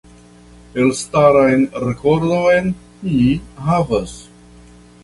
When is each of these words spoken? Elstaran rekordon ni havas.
Elstaran 0.83 1.67
rekordon 1.85 2.73
ni 3.13 3.29
havas. 3.69 4.19